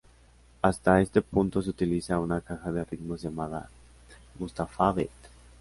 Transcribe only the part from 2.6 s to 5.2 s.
de ritmos llamada Mustafa Beat.